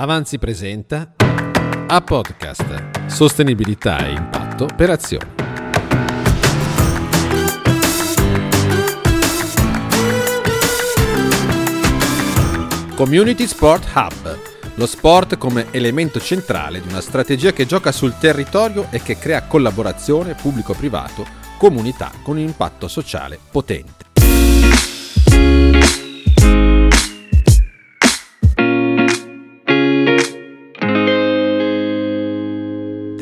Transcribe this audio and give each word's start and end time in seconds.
Avanzi 0.00 0.38
presenta 0.38 1.14
a 1.88 2.00
podcast 2.02 3.08
Sostenibilità 3.08 4.06
e 4.06 4.12
impatto 4.12 4.68
per 4.76 4.90
azione. 4.90 5.34
Community 12.94 13.44
Sport 13.48 13.88
Hub, 13.92 14.38
lo 14.76 14.86
sport 14.86 15.36
come 15.36 15.66
elemento 15.72 16.20
centrale 16.20 16.80
di 16.80 16.86
una 16.86 17.00
strategia 17.00 17.50
che 17.50 17.66
gioca 17.66 17.90
sul 17.90 18.16
territorio 18.18 18.86
e 18.90 19.02
che 19.02 19.18
crea 19.18 19.48
collaborazione 19.48 20.34
pubblico-privato, 20.34 21.26
comunità 21.58 22.12
con 22.22 22.36
un 22.36 22.44
impatto 22.44 22.86
sociale 22.86 23.36
potente. 23.50 24.07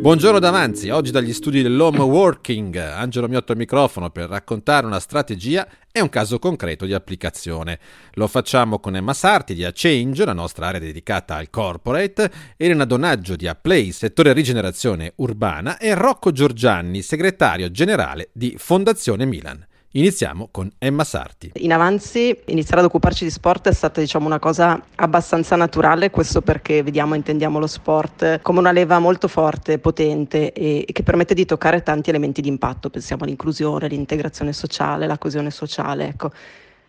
Buongiorno 0.07 0.39
Davanzi, 0.39 0.89
oggi 0.91 1.11
dagli 1.11 1.33
studi 1.33 1.63
dell'Home 1.63 1.99
Working, 1.99 2.77
Angelo 2.77 3.27
Miotto 3.27 3.51
al 3.51 3.59
microfono 3.59 4.11
per 4.11 4.29
raccontare 4.29 4.87
una 4.87 5.01
strategia 5.01 5.67
e 5.91 6.01
un 6.01 6.09
caso 6.09 6.39
concreto 6.39 6.87
di 6.87 6.95
applicazione. 6.95 7.81
Lo 8.13 8.29
facciamo 8.29 8.79
con 8.79 8.95
Emma 8.95 9.15
Sarti 9.15 9.53
di 9.53 9.65
A-Change, 9.65 10.25
la 10.25 10.33
nostra 10.33 10.69
area 10.69 10.79
dedicata 10.79 11.35
al 11.35 11.51
corporate, 11.51 12.31
Elena 12.57 12.85
Donaggio 12.85 13.35
di 13.35 13.49
A-Play, 13.49 13.91
settore 13.91 14.33
rigenerazione 14.33 15.13
urbana 15.17 15.77
e 15.77 15.93
Rocco 15.95 16.31
Giorgianni, 16.31 17.03
segretario 17.03 17.69
generale 17.73 18.29
di 18.33 18.55
Fondazione 18.57 19.25
Milan. 19.25 19.67
Iniziamo 19.93 20.49
con 20.51 20.71
Emma 20.79 21.05
Sarti. 21.05 21.53
In 21.55 21.73
avanzi 21.73 22.39
iniziare 22.47 22.81
ad 22.81 22.87
occuparci 22.87 23.25
di 23.25 23.31
sport 23.31 23.69
è 23.69 23.73
stata 23.73 24.01
diciamo, 24.01 24.27
una 24.27 24.39
cosa 24.39 24.83
abbastanza 24.97 25.57
naturale, 25.57 26.11
questo 26.11 26.43
perché 26.43 26.83
vediamo 26.83 27.15
e 27.15 27.19
intendiamo 27.19 27.59
lo 27.59 27.67
sport 27.67 28.43
come 28.43 28.59
una 28.59 28.73
leva 28.73 28.99
molto 28.99 29.27
forte, 29.27 29.79
potente 29.79 30.53
e 30.53 30.85
che 30.93 31.03
permette 31.03 31.33
di 31.33 31.47
toccare 31.47 31.83
tanti 31.83 32.11
elementi 32.11 32.43
di 32.43 32.49
impatto, 32.49 32.91
pensiamo 32.91 33.25
all'inclusione, 33.25 33.89
l'integrazione 33.89 34.53
sociale, 34.53 35.07
la 35.07 35.17
coesione 35.19 35.51
sociale. 35.51 36.09
Ecco. 36.09 36.31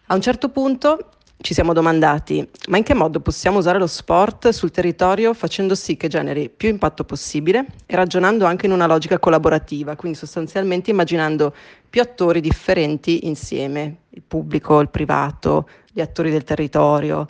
A 0.07 0.15
un 0.15 0.21
certo 0.21 0.49
punto 0.49 1.11
ci 1.39 1.53
siamo 1.53 1.71
domandati, 1.71 2.47
ma 2.69 2.77
in 2.77 2.83
che 2.83 2.95
modo 2.95 3.19
possiamo 3.19 3.59
usare 3.59 3.77
lo 3.77 3.87
sport 3.87 4.49
sul 4.49 4.71
territorio 4.71 5.33
facendo 5.33 5.75
sì 5.75 5.95
che 5.95 6.07
generi 6.07 6.49
più 6.49 6.67
impatto 6.69 7.03
possibile 7.03 7.65
e 7.85 7.95
ragionando 7.95 8.45
anche 8.45 8.65
in 8.65 8.71
una 8.71 8.87
logica 8.87 9.19
collaborativa, 9.19 9.95
quindi 9.95 10.17
sostanzialmente 10.17 10.89
immaginando 10.89 11.53
più 11.89 12.01
attori 12.01 12.41
differenti 12.41 13.27
insieme, 13.27 13.97
il 14.09 14.23
pubblico, 14.27 14.79
il 14.79 14.89
privato, 14.89 15.69
gli 15.91 16.01
attori 16.01 16.31
del 16.31 16.43
territorio. 16.43 17.27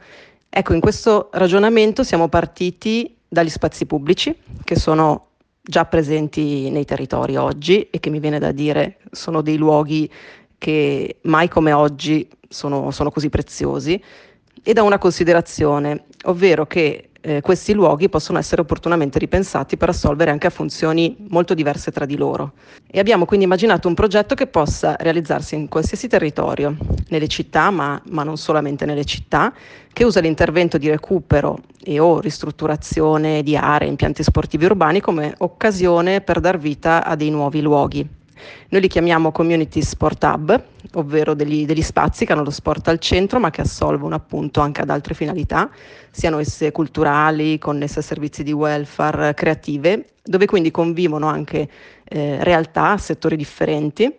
Ecco, 0.50 0.74
in 0.74 0.80
questo 0.80 1.30
ragionamento 1.34 2.04
siamo 2.04 2.30
partiti 2.30 3.16
dagli 3.28 3.50
spazi 3.50 3.86
pubblici, 3.86 4.36
che 4.64 4.76
sono 4.78 5.26
già 5.62 5.84
presenti 5.84 6.70
nei 6.70 6.86
territori 6.86 7.36
oggi 7.36 7.90
e 7.90 8.00
che 8.00 8.10
mi 8.10 8.20
viene 8.20 8.40
da 8.40 8.54
dire 8.54 9.00
sono 9.12 9.42
dei 9.42 9.58
luoghi 9.58 10.10
che 10.58 11.18
mai 11.24 11.50
come 11.50 11.74
oggi 11.74 12.28
sono, 12.48 12.92
sono 12.92 13.12
così 13.12 13.30
preziosi, 13.30 14.02
e 14.64 14.74
da 14.74 14.84
una 14.84 14.98
considerazione, 14.98 16.06
ovvero 16.26 16.66
che 16.66 17.10
eh, 17.22 17.42
questi 17.42 17.74
luoghi 17.74 18.10
possono 18.10 18.38
essere 18.38 18.62
opportunamente 18.62 19.20
ripensati 19.20 19.76
per 19.76 19.90
assolvere 19.90 20.32
anche 20.32 20.48
a 20.48 20.50
funzioni 20.50 21.16
molto 21.30 21.54
diverse 21.54 21.92
tra 21.92 22.06
di 22.06 22.16
loro. 22.16 22.54
E 22.90 23.00
abbiamo 23.00 23.26
quindi 23.26 23.46
immaginato 23.46 23.88
un 23.88 23.94
progetto 23.94 24.36
che 24.36 24.48
possa 24.48 24.96
realizzarsi 24.98 25.56
in 25.56 25.68
qualsiasi 25.68 26.08
territorio, 26.08 26.76
nelle 27.10 27.28
città, 27.28 27.70
ma, 27.70 28.02
ma 28.10 28.24
non 28.24 28.38
solamente 28.38 28.86
nelle 28.86 29.06
città, 29.06 29.54
che 29.92 30.04
usa 30.04 30.20
l'intervento 30.20 30.78
di 30.78 30.90
recupero 30.90 31.60
e 31.84 32.00
o 32.00 32.20
ristrutturazione 32.20 33.44
di 33.44 33.58
aree, 33.58 33.88
impianti 33.88 34.24
sportivi 34.24 34.66
urbani 34.66 35.02
come 35.02 35.34
occasione 35.40 36.22
per 36.22 36.40
dar 36.40 36.58
vita 36.58 37.04
a 37.04 37.16
dei 37.16 37.30
nuovi 37.30 37.62
luoghi 37.62 38.17
noi 38.70 38.82
li 38.82 38.88
chiamiamo 38.88 39.32
Community 39.32 39.82
Sport 39.82 40.24
Hub, 40.24 40.64
ovvero 40.94 41.34
degli, 41.34 41.66
degli, 41.66 41.82
spazi 41.82 42.26
che 42.26 42.34
hanno 42.34 42.44
lo 42.44 42.50
sport 42.50 42.88
al 42.88 43.00
centro 43.00 43.40
ma 43.40 43.50
che 43.50 43.62
assolvono 43.62 44.16
appunto 44.16 44.62
anche 44.62 44.82
ad 44.82 44.90
altre 44.90 45.14
finalità, 45.14 45.70
siano 46.12 46.40
esse 46.40 46.72
culturali, 46.72 47.58
connesse 47.58 48.00
a 48.00 48.02
servizi 48.02 48.44
di 48.44 48.52
welfare, 48.52 49.34
creative, 49.34 50.06
dove 50.24 50.46
quindi 50.46 50.72
convivono 50.72 51.28
anche 51.28 51.70
eh, 52.04 52.44
realtà, 52.44 52.98
settori 52.98 53.36
differenti. 53.36 54.14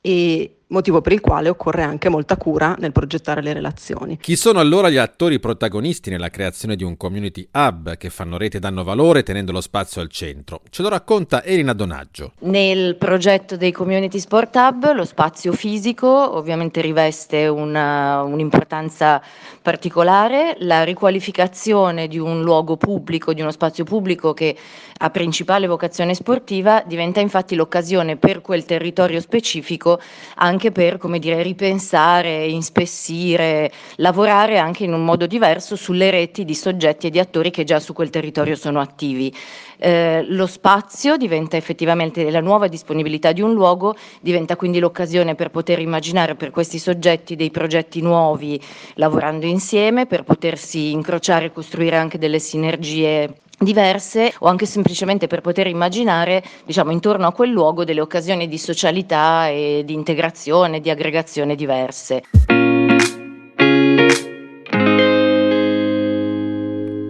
E 0.00 0.57
motivo 0.68 1.00
per 1.00 1.12
il 1.12 1.20
quale 1.20 1.48
occorre 1.48 1.82
anche 1.82 2.08
molta 2.08 2.36
cura 2.36 2.76
nel 2.78 2.92
progettare 2.92 3.42
le 3.42 3.52
relazioni. 3.52 4.18
Chi 4.20 4.36
sono 4.36 4.60
allora 4.60 4.90
gli 4.90 4.96
attori 4.96 5.38
protagonisti 5.38 6.10
nella 6.10 6.28
creazione 6.28 6.76
di 6.76 6.84
un 6.84 6.96
community 6.96 7.48
hub 7.52 7.96
che 7.96 8.10
fanno 8.10 8.36
rete 8.36 8.58
e 8.58 8.60
danno 8.60 8.84
valore 8.84 9.22
tenendo 9.22 9.52
lo 9.52 9.60
spazio 9.60 10.00
al 10.00 10.08
centro? 10.10 10.62
Ce 10.70 10.82
lo 10.82 10.88
racconta 10.88 11.42
Elina 11.42 11.72
Donaggio. 11.72 12.32
Nel 12.40 12.96
progetto 12.96 13.56
dei 13.56 13.72
community 13.72 14.18
sport 14.18 14.54
hub 14.56 14.92
lo 14.92 15.04
spazio 15.04 15.52
fisico 15.52 16.36
ovviamente 16.36 16.80
riveste 16.80 17.46
una, 17.46 18.22
un'importanza 18.22 19.22
particolare, 19.62 20.56
la 20.60 20.84
riqualificazione 20.84 22.08
di 22.08 22.18
un 22.18 22.42
luogo 22.42 22.76
pubblico, 22.76 23.32
di 23.32 23.40
uno 23.40 23.50
spazio 23.50 23.84
pubblico 23.84 24.34
che 24.34 24.56
ha 25.00 25.10
principale 25.10 25.66
vocazione 25.66 26.14
sportiva 26.14 26.82
diventa 26.84 27.20
infatti 27.20 27.54
l'occasione 27.54 28.16
per 28.16 28.40
quel 28.40 28.64
territorio 28.64 29.20
specifico 29.20 30.00
anche 30.36 30.57
anche 30.58 30.72
per 30.72 30.98
come 30.98 31.20
dire, 31.20 31.40
ripensare, 31.40 32.46
inspessire, 32.46 33.70
lavorare 33.96 34.58
anche 34.58 34.82
in 34.82 34.92
un 34.92 35.04
modo 35.04 35.28
diverso 35.28 35.76
sulle 35.76 36.10
reti 36.10 36.44
di 36.44 36.54
soggetti 36.54 37.06
e 37.06 37.10
di 37.10 37.20
attori 37.20 37.52
che 37.52 37.62
già 37.62 37.78
su 37.78 37.92
quel 37.92 38.10
territorio 38.10 38.56
sono 38.56 38.80
attivi. 38.80 39.32
Eh, 39.78 40.24
lo 40.26 40.48
spazio 40.48 41.16
diventa 41.16 41.56
effettivamente 41.56 42.28
la 42.32 42.40
nuova 42.40 42.66
disponibilità 42.66 43.30
di 43.30 43.40
un 43.40 43.52
luogo, 43.52 43.94
diventa 44.20 44.56
quindi 44.56 44.80
l'occasione 44.80 45.36
per 45.36 45.50
poter 45.50 45.78
immaginare 45.78 46.34
per 46.34 46.50
questi 46.50 46.80
soggetti 46.80 47.36
dei 47.36 47.52
progetti 47.52 48.00
nuovi 48.00 48.60
lavorando 48.94 49.46
insieme, 49.46 50.06
per 50.06 50.24
potersi 50.24 50.90
incrociare 50.90 51.46
e 51.46 51.52
costruire 51.52 51.96
anche 51.96 52.18
delle 52.18 52.40
sinergie 52.40 53.32
diverse 53.58 54.32
o 54.38 54.46
anche 54.46 54.66
semplicemente 54.66 55.26
per 55.26 55.40
poter 55.40 55.66
immaginare 55.66 56.42
diciamo, 56.64 56.92
intorno 56.92 57.26
a 57.26 57.32
quel 57.32 57.50
luogo 57.50 57.84
delle 57.84 58.00
occasioni 58.00 58.48
di 58.48 58.58
socialità 58.58 59.48
e 59.48 59.82
di 59.84 59.94
integrazione, 59.94 60.80
di 60.80 60.90
aggregazione 60.90 61.54
diverse. 61.54 62.22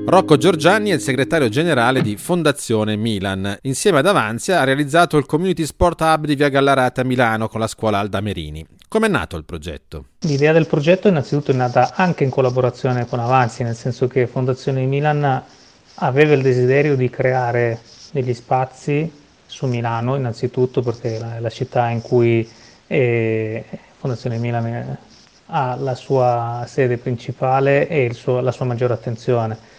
Rocco 0.09 0.39
Giorgiani 0.39 0.89
è 0.89 0.95
il 0.95 1.03
segretario 1.03 1.51
generale 1.51 2.01
di 2.01 2.17
Fondazione 2.17 2.97
Milan. 2.97 3.59
Insieme 3.63 3.99
ad 3.99 4.07
Avanzia 4.07 4.59
ha 4.59 4.65
realizzato 4.65 5.19
il 5.19 5.27
Community 5.27 5.67
Sport 5.67 6.01
Hub 6.01 6.25
di 6.25 6.35
Via 6.35 6.49
Gallarata 6.49 7.03
a 7.03 7.05
Milano 7.05 7.47
con 7.49 7.61
la 7.61 7.67
scuola 7.67 7.99
Alda 7.99 8.23
Merini. 8.23 8.67
Come 8.89 9.07
è 9.07 9.11
nato 9.11 9.37
il 9.37 9.45
progetto? 9.45 10.07
L'idea 10.21 10.53
del 10.53 10.67
progetto 10.67 11.09
innanzitutto 11.09 11.51
è 11.51 11.55
nata 11.55 11.93
anche 11.95 12.25
in 12.25 12.31
collaborazione 12.31 13.07
con 13.07 13.21
Avanzia, 13.21 13.67
nel 13.67 13.75
senso 13.75 14.07
che 14.07 14.27
Fondazione 14.27 14.87
Milan 14.87 15.43
aveva 15.99 16.35
il 16.35 16.43
desiderio 16.43 16.97
di 16.97 17.11
creare 17.11 17.81
degli 18.13 18.35
spazi 18.35 19.11
su 19.47 19.67
Milano, 19.67 20.17
innanzitutto 20.17 20.83
perché 20.83 21.17
è 21.17 21.19
la, 21.19 21.41
la 21.41 21.51
città 21.51 21.89
in 21.89 22.01
cui 22.03 22.49
eh, 22.87 23.65
Fondazione 23.99 24.39
Milan 24.39 24.99
ha 25.47 25.77
la 25.77 25.95
sua 25.95 26.65
sede 26.69 26.99
principale 26.99 27.89
e 27.89 28.13
suo, 28.13 28.41
la 28.41 28.53
sua 28.53 28.67
maggiore 28.67 28.95
attenzione. 28.95 29.77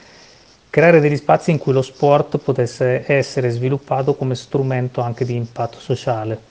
Creare 0.69 0.99
degli 0.99 1.15
spazi 1.15 1.51
in 1.51 1.57
cui 1.57 1.73
lo 1.73 1.81
sport 1.81 2.37
potesse 2.37 3.03
essere 3.07 3.49
sviluppato 3.49 4.15
come 4.15 4.35
strumento 4.35 5.01
anche 5.01 5.25
di 5.25 5.35
impatto 5.35 5.79
sociale. 5.79 6.47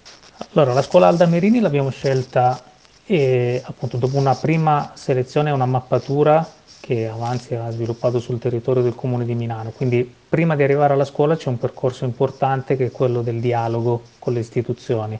Allora, 0.52 0.72
la 0.72 0.82
scuola 0.82 1.08
Alda 1.08 1.26
Merini 1.26 1.60
l'abbiamo 1.60 1.90
scelta 1.90 2.60
e 3.04 3.62
appunto 3.64 3.96
dopo 3.96 4.16
una 4.16 4.34
prima 4.34 4.92
selezione 4.94 5.50
e 5.50 5.52
una 5.52 5.66
mappatura 5.66 6.46
che 6.80 7.08
Avanzi 7.08 7.54
ha 7.54 7.70
sviluppato 7.70 8.18
sul 8.20 8.38
territorio 8.38 8.82
del 8.82 8.94
comune 8.94 9.24
di 9.24 9.34
Milano. 9.34 9.70
Quindi 9.70 10.10
prima 10.28 10.56
di 10.56 10.62
arrivare 10.62 10.94
alla 10.94 11.04
scuola 11.04 11.36
c'è 11.36 11.48
un 11.48 11.58
percorso 11.58 12.04
importante 12.04 12.76
che 12.76 12.86
è 12.86 12.90
quello 12.90 13.22
del 13.22 13.40
dialogo 13.40 14.02
con 14.18 14.32
le 14.32 14.40
istituzioni. 14.40 15.18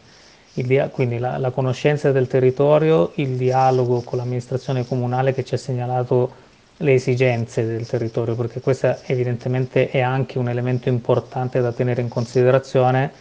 Dia- 0.55 0.89
quindi 0.89 1.19
la, 1.19 1.39
la, 1.39 1.51
conoscenza 1.51 2.11
del 2.11 2.27
territorio, 2.27 3.13
il 3.17 3.37
dialogo 3.37 4.01
con 4.01 4.19
l'amministrazione 4.19 4.85
comunale 4.87 5.33
che 5.33 5.45
ci 5.45 5.55
ha 5.55 5.59
segnalato 5.59 6.47
le 6.79 6.95
esigenze 6.95 7.65
del 7.65 7.87
territorio, 7.87 8.35
perché 8.35 8.61
questo 8.61 8.97
evidentemente 9.07 9.89
è 9.89 10.01
anche 10.01 10.39
un 10.39 10.49
elemento 10.49 10.89
importante 10.89 11.61
da 11.61 11.73
tenere 11.73 12.03
in 12.03 12.09
considerazione, 12.09 13.13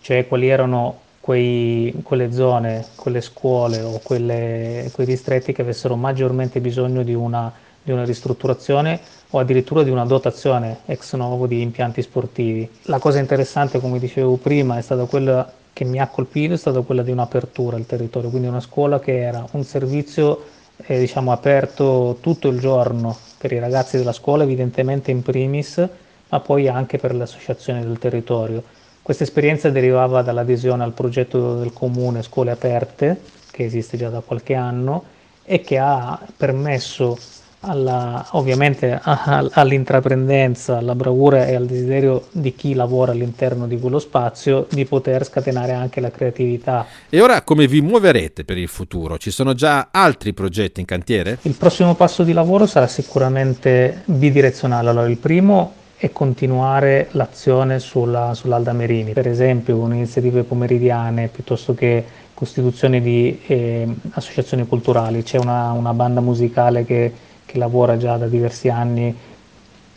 cioè 0.00 0.26
quali 0.26 0.48
erano 0.48 0.98
quei, 1.20 1.94
quelle 2.02 2.32
zone, 2.32 2.86
quelle 2.96 3.20
scuole 3.20 3.80
o 3.82 4.00
quelle, 4.02 4.90
quei 4.92 5.06
distretti 5.06 5.52
che 5.52 5.62
avessero 5.62 5.94
maggiormente 5.94 6.60
bisogno 6.60 7.02
di 7.02 7.14
una 7.14 7.52
di 7.90 7.96
una 7.96 8.04
ristrutturazione 8.04 9.00
o 9.30 9.38
addirittura 9.38 9.82
di 9.82 9.90
una 9.90 10.04
dotazione 10.04 10.78
ex 10.86 11.14
novo 11.14 11.46
di 11.46 11.60
impianti 11.60 12.02
sportivi. 12.02 12.68
La 12.84 12.98
cosa 12.98 13.18
interessante, 13.18 13.80
come 13.80 13.98
dicevo 13.98 14.36
prima, 14.36 14.78
è 14.78 14.82
stata 14.82 15.04
quella 15.04 15.52
che 15.72 15.84
mi 15.84 15.98
ha 15.98 16.08
colpito, 16.08 16.54
è 16.54 16.56
stata 16.56 16.80
quella 16.80 17.02
di 17.02 17.10
un'apertura 17.10 17.76
al 17.76 17.86
territorio, 17.86 18.30
quindi 18.30 18.48
una 18.48 18.60
scuola 18.60 18.98
che 18.98 19.20
era 19.20 19.44
un 19.52 19.64
servizio 19.64 20.44
è 20.76 20.98
diciamo, 20.98 21.32
aperto 21.32 22.16
tutto 22.20 22.48
il 22.48 22.58
giorno 22.58 23.16
per 23.38 23.52
i 23.52 23.58
ragazzi 23.58 23.96
della 23.96 24.12
scuola, 24.12 24.44
evidentemente 24.44 25.10
in 25.10 25.22
primis, 25.22 25.86
ma 26.28 26.40
poi 26.40 26.68
anche 26.68 26.98
per 26.98 27.14
le 27.14 27.24
associazioni 27.24 27.80
del 27.80 27.98
territorio. 27.98 28.62
Questa 29.02 29.24
esperienza 29.24 29.70
derivava 29.70 30.22
dall'adesione 30.22 30.84
al 30.84 30.92
progetto 30.92 31.56
del 31.56 31.72
comune 31.72 32.22
Scuole 32.22 32.50
Aperte, 32.50 33.20
che 33.50 33.64
esiste 33.64 33.96
già 33.96 34.08
da 34.08 34.20
qualche 34.20 34.54
anno 34.54 35.04
e 35.44 35.60
che 35.60 35.78
ha 35.78 36.18
permesso 36.36 37.18
alla, 37.60 38.26
ovviamente 38.32 38.98
all'intraprendenza, 39.02 40.78
alla 40.78 40.94
bravura 40.94 41.46
e 41.46 41.54
al 41.54 41.66
desiderio 41.66 42.26
di 42.32 42.54
chi 42.54 42.74
lavora 42.74 43.12
all'interno 43.12 43.66
di 43.66 43.78
quello 43.78 43.98
spazio 43.98 44.66
di 44.70 44.84
poter 44.86 45.24
scatenare 45.24 45.72
anche 45.72 46.00
la 46.00 46.10
creatività. 46.10 46.86
E 47.08 47.20
ora 47.20 47.42
come 47.42 47.66
vi 47.66 47.82
muoverete 47.82 48.44
per 48.44 48.56
il 48.56 48.68
futuro? 48.68 49.18
Ci 49.18 49.30
sono 49.30 49.54
già 49.54 49.88
altri 49.90 50.32
progetti 50.32 50.80
in 50.80 50.86
cantiere? 50.86 51.38
Il 51.42 51.54
prossimo 51.54 51.94
passo 51.94 52.22
di 52.22 52.32
lavoro 52.32 52.66
sarà 52.66 52.86
sicuramente 52.86 54.02
bidirezionale. 54.06 54.88
Allora, 54.88 55.08
il 55.08 55.18
primo 55.18 55.74
è 55.96 56.10
continuare 56.12 57.08
l'azione 57.10 57.78
sulla, 57.78 58.32
sull'Alda 58.32 58.72
Merini, 58.72 59.12
per 59.12 59.28
esempio 59.28 59.78
con 59.78 59.92
iniziative 59.92 60.44
pomeridiane 60.44 61.28
piuttosto 61.28 61.74
che 61.74 62.02
costituzione 62.32 63.02
di 63.02 63.38
eh, 63.46 63.86
associazioni 64.12 64.66
culturali. 64.66 65.22
C'è 65.22 65.36
una, 65.36 65.72
una 65.72 65.92
banda 65.92 66.22
musicale 66.22 66.86
che 66.86 67.12
che 67.50 67.58
lavora 67.58 67.96
già 67.96 68.16
da 68.16 68.28
diversi 68.28 68.68
anni 68.68 69.16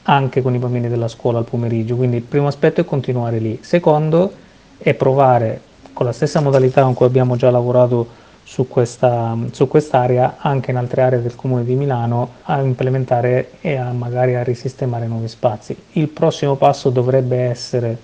anche 0.04 0.42
con 0.42 0.56
i 0.56 0.58
bambini 0.58 0.90
della 0.90 1.08
scuola 1.08 1.38
al 1.38 1.46
pomeriggio, 1.46 1.96
quindi 1.96 2.18
il 2.18 2.24
primo 2.24 2.48
aspetto 2.48 2.82
è 2.82 2.86
continuare 2.86 3.38
lì. 3.38 3.60
Secondo 3.62 4.34
è 4.78 4.94
provare 4.96 5.62
con 5.94 6.06
la 6.06 6.12
stessa 6.12 6.42
modalità 6.42 6.82
con 6.82 6.96
cui 6.96 7.06
abbiamo 7.06 7.36
già 7.36 7.52
lavorato 7.52 8.22
su, 8.44 8.68
questa, 8.68 9.38
su 9.52 9.68
quest'area 9.68 10.38
anche 10.40 10.72
in 10.72 10.78
altre 10.78 11.02
aree 11.04 11.22
del 11.22 11.36
comune 11.36 11.64
di 11.64 11.76
Milano 11.76 12.32
a 12.44 12.60
implementare 12.60 13.52
e 13.62 13.76
a 13.76 13.92
magari 13.92 14.36
a 14.36 14.44
risistemare 14.44 15.06
nuovi 15.06 15.28
spazi. 15.28 15.78
Il 15.92 16.10
prossimo 16.10 16.56
passo 16.56 16.90
dovrebbe 16.90 17.38
essere 17.38 17.98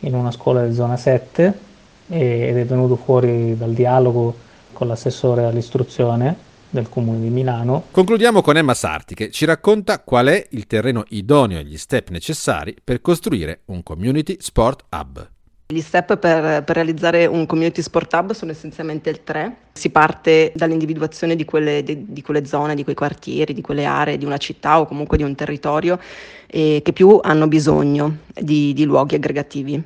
in 0.00 0.14
una 0.14 0.30
scuola 0.30 0.64
di 0.66 0.74
zona 0.74 0.96
7 0.96 1.70
ed 2.08 2.56
è 2.56 2.64
venuto 2.66 2.96
fuori 2.96 3.56
dal 3.56 3.72
dialogo 3.72 4.34
con 4.72 4.86
l'assessore 4.86 5.44
all'istruzione 5.44 6.50
del 6.72 6.88
comune 6.88 7.20
di 7.20 7.28
Milano. 7.28 7.84
Concludiamo 7.90 8.42
con 8.42 8.56
Emma 8.56 8.74
Sarti 8.74 9.14
che 9.14 9.30
ci 9.30 9.44
racconta 9.44 10.00
qual 10.00 10.26
è 10.26 10.46
il 10.50 10.66
terreno 10.66 11.04
idoneo 11.10 11.60
e 11.60 11.64
gli 11.64 11.76
step 11.76 12.08
necessari 12.08 12.74
per 12.82 13.00
costruire 13.00 13.60
un 13.66 13.82
community 13.82 14.36
sport 14.40 14.84
hub. 14.90 15.30
Gli 15.66 15.80
step 15.80 16.18
per, 16.18 16.64
per, 16.64 16.74
realizzare 16.74 17.24
un 17.26 17.46
community 17.46 17.80
sport 17.80 18.12
hub 18.12 18.32
sono 18.32 18.50
essenzialmente 18.50 19.22
tre. 19.22 19.56
Si 19.72 19.90
parte 19.90 20.52
dall'individuazione 20.54 21.34
di 21.34 21.44
quelle, 21.44 21.82
di, 21.82 22.04
di 22.08 22.22
quelle, 22.22 22.44
zone, 22.44 22.74
di 22.74 22.84
quei 22.84 22.94
quartieri, 22.94 23.54
di 23.54 23.62
quelle 23.62 23.84
aree, 23.84 24.18
di 24.18 24.24
una 24.24 24.36
città 24.36 24.78
o 24.78 24.86
comunque 24.86 25.16
di 25.16 25.22
un 25.22 25.34
territorio 25.34 25.98
eh, 26.46 26.82
che 26.84 26.92
più 26.92 27.18
hanno 27.22 27.48
bisogno 27.48 28.18
di, 28.38 28.74
di 28.74 28.84
luoghi 28.84 29.14
aggregativi. 29.14 29.82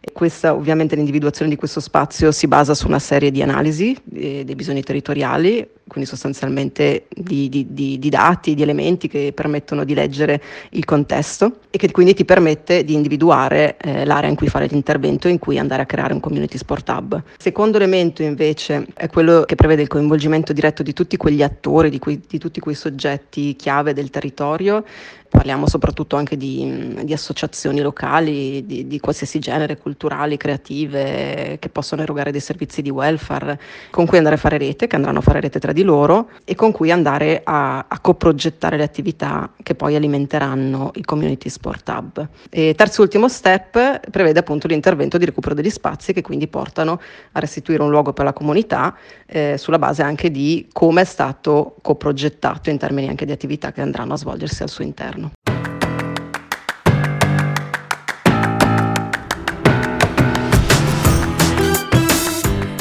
E 0.00 0.12
questa, 0.12 0.54
ovviamente 0.54 0.96
l'individuazione 0.96 1.50
di 1.50 1.56
questo 1.56 1.80
spazio 1.80 2.32
si 2.32 2.48
basa 2.48 2.74
su 2.74 2.88
una 2.88 2.98
serie 2.98 3.30
di 3.30 3.40
analisi 3.42 3.96
eh, 4.14 4.42
dei 4.44 4.54
bisogni 4.56 4.82
territoriali, 4.82 5.66
quindi 5.86 6.08
sostanzialmente 6.08 7.06
di, 7.08 7.48
di, 7.48 8.08
dati, 8.08 8.54
di 8.54 8.62
elementi 8.62 9.08
che 9.08 9.32
permettono 9.34 9.84
di 9.84 9.94
leggere 9.94 10.42
il 10.70 10.84
contesto 10.84 11.60
e 11.70 11.78
che 11.78 11.90
quindi 11.90 12.14
ti 12.14 12.24
permette 12.24 12.84
di 12.84 12.94
individuare 12.94 13.76
eh, 13.78 14.04
l'area 14.04 14.28
in 14.28 14.36
cui 14.36 14.48
fare 14.48 14.66
l'intervento 14.66 15.28
e 15.28 15.30
in 15.30 15.38
cui 15.38 15.58
andare 15.58 15.82
a 15.82 15.86
creare 15.86 16.12
un 16.12 16.20
community 16.20 16.58
sport 16.58 16.88
hub. 16.88 17.22
Secondo 17.38 17.76
elemento 17.78 18.22
invece 18.22 18.86
è 18.94 19.08
quello 19.08 19.27
che 19.44 19.54
prevede 19.54 19.82
il 19.82 19.88
coinvolgimento 19.88 20.52
diretto 20.52 20.82
di 20.82 20.92
tutti 20.92 21.16
quegli 21.16 21.42
attori, 21.42 21.90
di, 21.90 21.98
quei, 21.98 22.20
di 22.26 22.38
tutti 22.38 22.60
quei 22.60 22.74
soggetti 22.74 23.56
chiave 23.56 23.92
del 23.92 24.10
territorio 24.10 24.84
Parliamo 25.28 25.68
soprattutto 25.68 26.16
anche 26.16 26.38
di, 26.38 26.96
di 27.04 27.12
associazioni 27.12 27.80
locali 27.80 28.64
di, 28.64 28.86
di, 28.86 28.98
qualsiasi 28.98 29.38
genere, 29.38 29.76
culturali, 29.76 30.38
creative, 30.38 31.58
che 31.58 31.68
possono 31.68 32.00
erogare 32.00 32.30
dei 32.30 32.40
servizi 32.40 32.80
di 32.80 32.88
welfare, 32.88 33.60
con 33.90 34.06
cui 34.06 34.16
andare 34.16 34.36
a 34.36 34.38
fare 34.38 34.56
rete, 34.56 34.86
che 34.86 34.96
andranno 34.96 35.18
a 35.18 35.22
fare 35.22 35.40
rete 35.40 35.58
tra 35.58 35.72
di 35.72 35.82
loro 35.82 36.30
e 36.44 36.54
con 36.54 36.72
cui 36.72 36.90
andare 36.90 37.42
a, 37.44 37.84
a 37.88 38.00
coprogettare 38.00 38.78
le 38.78 38.84
attività 38.84 39.52
che 39.62 39.74
poi 39.74 39.96
alimenteranno 39.96 40.92
il 40.94 41.04
Community 41.04 41.50
Sport 41.50 41.88
Hub. 41.90 42.28
E 42.48 42.74
terzo 42.74 43.00
e 43.00 43.04
ultimo 43.04 43.28
step 43.28 44.10
prevede 44.10 44.38
appunto 44.38 44.66
l'intervento 44.66 45.18
di 45.18 45.26
recupero 45.26 45.54
degli 45.54 45.70
spazi 45.70 46.14
che 46.14 46.22
quindi 46.22 46.48
portano 46.48 47.00
a 47.32 47.40
restituire 47.40 47.82
un 47.82 47.90
luogo 47.90 48.14
per 48.14 48.24
la 48.24 48.32
comunità 48.32 48.96
eh, 49.26 49.56
sulla 49.58 49.78
base 49.78 50.02
anche 50.02 50.30
di 50.30 50.68
come 50.72 51.02
è 51.02 51.04
stato 51.04 51.76
coprogettato 51.82 52.70
in 52.70 52.78
termini 52.78 53.08
anche 53.08 53.26
di 53.26 53.32
attività 53.32 53.72
che 53.72 53.82
andranno 53.82 54.14
a 54.14 54.16
svolgersi 54.16 54.62
al 54.62 54.70
suo 54.70 54.84
interno 54.84 55.17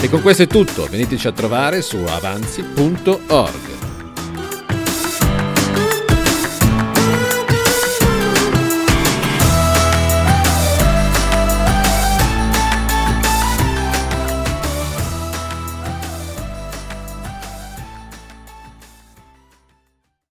E 0.07 0.09
con 0.09 0.21
questo 0.21 0.43
è 0.43 0.47
tutto, 0.47 0.87
veniteci 0.89 1.27
a 1.27 1.33
trovare 1.33 1.81
su 1.81 1.97
avanzi.org. 1.97 3.76